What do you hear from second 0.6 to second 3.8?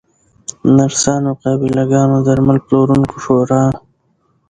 نرسانو، قابله ګانو، درمل پلورونکو شورا